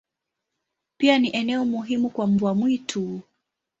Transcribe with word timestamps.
Pia 0.97 1.19
ni 1.19 1.29
eneo 1.29 1.65
muhimu 1.65 2.09
kwa 2.09 2.27
mbwa 2.27 2.55
mwitu. 2.55 3.21